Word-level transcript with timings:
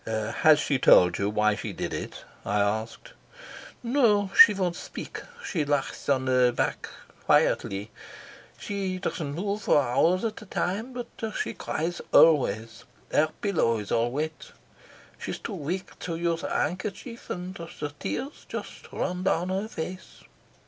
"Has 0.07 0.59
she 0.59 0.79
told 0.79 1.19
you 1.19 1.29
why 1.29 1.53
she 1.53 1.73
did 1.73 1.93
it?" 1.93 2.25
I 2.43 2.59
asked. 2.59 3.13
"No. 3.83 4.31
She 4.35 4.51
won't 4.51 4.75
speak. 4.75 5.21
She 5.45 5.63
lies 5.63 6.09
on 6.09 6.25
her 6.25 6.51
back 6.51 6.89
quite 7.25 7.43
quietly. 7.43 7.91
She 8.57 8.97
doesn't 8.97 9.33
move 9.35 9.61
for 9.61 9.79
hours 9.79 10.25
at 10.25 10.41
a 10.41 10.47
time. 10.47 10.91
But 10.93 11.35
she 11.35 11.53
cries 11.53 12.01
always. 12.11 12.83
Her 13.11 13.29
pillow 13.41 13.77
is 13.77 13.91
all 13.91 14.09
wet. 14.09 14.53
She's 15.19 15.37
too 15.37 15.53
weak 15.53 15.99
to 15.99 16.15
use 16.15 16.41
a 16.41 16.49
handkerchief, 16.49 17.29
and 17.29 17.53
the 17.53 17.93
tears 17.99 18.47
just 18.49 18.91
run 18.91 19.21
down 19.21 19.49
her 19.49 19.67
face." 19.67 20.23